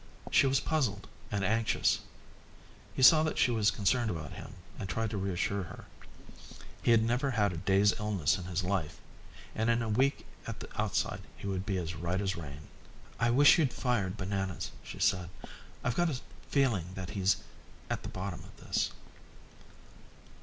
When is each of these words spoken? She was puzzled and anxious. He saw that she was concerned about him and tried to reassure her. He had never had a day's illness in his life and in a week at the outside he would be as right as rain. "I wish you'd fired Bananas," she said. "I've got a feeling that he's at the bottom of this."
She 0.31 0.47
was 0.47 0.59
puzzled 0.59 1.07
and 1.31 1.43
anxious. 1.45 1.99
He 2.95 3.03
saw 3.03 3.21
that 3.21 3.37
she 3.37 3.51
was 3.51 3.69
concerned 3.69 4.09
about 4.09 4.31
him 4.33 4.55
and 4.79 4.89
tried 4.89 5.11
to 5.11 5.17
reassure 5.19 5.61
her. 5.61 5.85
He 6.81 6.89
had 6.89 7.03
never 7.03 7.29
had 7.29 7.53
a 7.53 7.57
day's 7.57 7.93
illness 7.99 8.39
in 8.39 8.45
his 8.45 8.63
life 8.63 8.99
and 9.53 9.69
in 9.69 9.83
a 9.83 9.89
week 9.89 10.25
at 10.47 10.59
the 10.59 10.81
outside 10.81 11.21
he 11.37 11.45
would 11.45 11.67
be 11.67 11.77
as 11.77 11.93
right 11.95 12.19
as 12.19 12.35
rain. 12.35 12.61
"I 13.19 13.29
wish 13.29 13.59
you'd 13.59 13.73
fired 13.73 14.17
Bananas," 14.17 14.71
she 14.81 14.97
said. 14.97 15.29
"I've 15.83 15.93
got 15.95 16.09
a 16.09 16.19
feeling 16.49 16.93
that 16.95 17.11
he's 17.11 17.37
at 17.87 18.01
the 18.01 18.09
bottom 18.09 18.39
of 18.39 18.57
this." 18.57 18.89